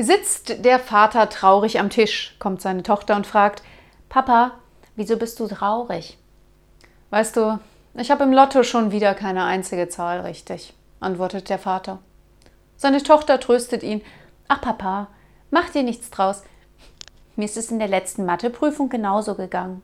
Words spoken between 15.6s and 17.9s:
dir nichts draus. Mir ist es in der